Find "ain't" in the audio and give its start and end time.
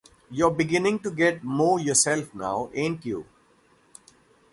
2.73-3.05